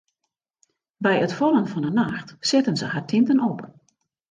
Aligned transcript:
By 1.05 1.15
it 1.25 1.35
fallen 1.39 1.67
fan 1.71 1.87
'e 1.87 1.91
nacht 1.99 2.29
setten 2.51 2.77
se 2.79 2.85
har 2.93 3.05
tinten 3.11 3.39
op. 3.51 3.59